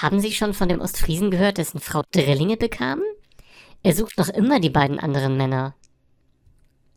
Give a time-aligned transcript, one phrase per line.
[0.00, 3.00] Haben Sie schon von dem Ostfriesen gehört, dessen Frau Drillinge bekam?
[3.82, 5.74] Er sucht noch immer die beiden anderen Männer.